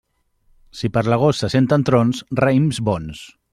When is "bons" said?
2.91-3.25